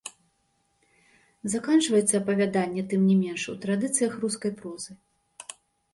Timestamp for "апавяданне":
2.21-2.81